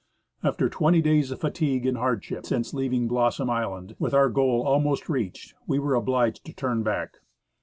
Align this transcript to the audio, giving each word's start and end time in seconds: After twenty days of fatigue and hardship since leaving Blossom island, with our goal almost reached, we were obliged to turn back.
After 0.43 0.67
twenty 0.67 0.99
days 0.99 1.29
of 1.29 1.41
fatigue 1.41 1.85
and 1.85 1.95
hardship 1.95 2.47
since 2.47 2.73
leaving 2.73 3.07
Blossom 3.07 3.51
island, 3.51 3.95
with 3.99 4.15
our 4.15 4.29
goal 4.29 4.63
almost 4.65 5.07
reached, 5.07 5.53
we 5.67 5.77
were 5.77 5.93
obliged 5.93 6.43
to 6.45 6.53
turn 6.53 6.81
back. 6.81 7.17